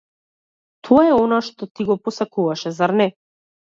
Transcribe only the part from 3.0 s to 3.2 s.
не?